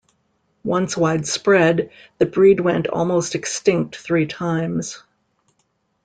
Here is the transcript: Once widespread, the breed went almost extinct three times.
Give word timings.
Once 0.63 0.97
widespread, 0.97 1.91
the 2.17 2.25
breed 2.25 2.59
went 2.59 2.87
almost 2.87 3.35
extinct 3.35 3.95
three 3.97 4.25
times. 4.25 5.03